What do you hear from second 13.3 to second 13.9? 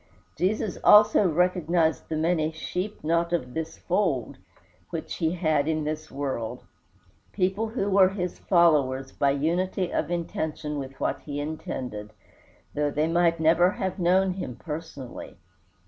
never